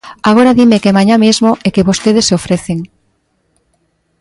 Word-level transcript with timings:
Agora 0.29 0.57
dime 0.59 0.81
que 0.83 0.95
mañá 0.97 1.15
mesmo 1.25 1.51
e 1.67 1.69
que 1.73 1.87
vostedes 1.89 2.25
se 2.27 2.37
ofrecen. 2.39 2.79